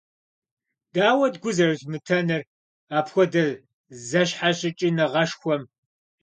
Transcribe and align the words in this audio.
Дауэт 0.93 1.35
гу 1.41 1.51
зэрылъумытэнур 1.57 2.41
апхуэдэ 2.97 3.45
зэщхьэщыкӀыныгъэшхуэм? 4.07 5.63